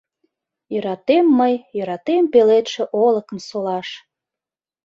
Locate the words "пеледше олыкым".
2.33-3.39